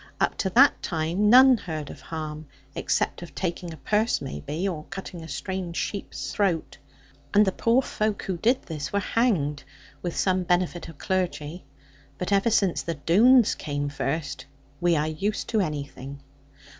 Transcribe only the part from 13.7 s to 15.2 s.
first, we are